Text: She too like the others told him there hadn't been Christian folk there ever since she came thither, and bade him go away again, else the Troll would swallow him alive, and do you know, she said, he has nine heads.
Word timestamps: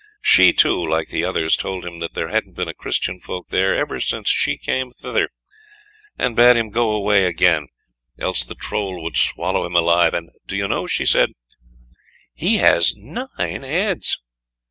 She 0.23 0.51
too 0.51 0.83
like 0.83 1.09
the 1.09 1.23
others 1.23 1.55
told 1.55 1.85
him 1.85 1.99
there 2.15 2.29
hadn't 2.29 2.55
been 2.55 2.73
Christian 2.75 3.19
folk 3.19 3.49
there 3.49 3.75
ever 3.75 3.99
since 3.99 4.29
she 4.31 4.57
came 4.57 4.89
thither, 4.89 5.29
and 6.17 6.35
bade 6.35 6.55
him 6.55 6.71
go 6.71 6.89
away 6.91 7.25
again, 7.27 7.67
else 8.19 8.43
the 8.43 8.55
Troll 8.55 9.03
would 9.03 9.15
swallow 9.15 9.63
him 9.63 9.75
alive, 9.75 10.15
and 10.15 10.31
do 10.47 10.55
you 10.55 10.67
know, 10.67 10.87
she 10.87 11.05
said, 11.05 11.33
he 12.33 12.55
has 12.57 12.95
nine 12.95 13.61
heads. 13.61 14.17